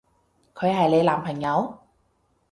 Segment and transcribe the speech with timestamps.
[0.55, 1.77] 佢係你男朋友？